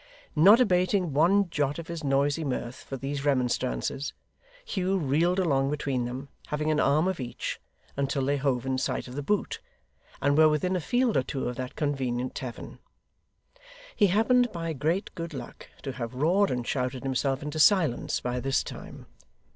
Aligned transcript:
Not 0.35 0.59
abating 0.59 1.13
one 1.13 1.47
jot 1.51 1.77
of 1.77 1.87
his 1.87 2.03
noisy 2.03 2.43
mirth 2.43 2.77
for 2.85 2.97
these 2.97 3.23
remonstrances, 3.23 4.13
Hugh 4.65 4.97
reeled 4.97 5.37
along 5.37 5.69
between 5.69 6.05
them, 6.05 6.27
having 6.47 6.71
an 6.71 6.79
arm 6.79 7.07
of 7.07 7.19
each, 7.19 7.61
until 7.95 8.25
they 8.25 8.37
hove 8.37 8.65
in 8.65 8.79
sight 8.79 9.07
of 9.07 9.13
The 9.13 9.21
Boot, 9.21 9.59
and 10.19 10.35
were 10.35 10.49
within 10.49 10.75
a 10.75 10.81
field 10.81 11.17
or 11.17 11.21
two 11.21 11.47
of 11.47 11.55
that 11.57 11.75
convenient 11.75 12.33
tavern. 12.33 12.79
He 13.95 14.07
happened 14.07 14.51
by 14.51 14.73
great 14.73 15.13
good 15.13 15.35
luck 15.35 15.69
to 15.83 15.91
have 15.91 16.15
roared 16.15 16.49
and 16.49 16.65
shouted 16.65 17.03
himself 17.03 17.43
into 17.43 17.59
silence 17.59 18.19
by 18.21 18.39
this 18.39 18.63
time. 18.63 19.05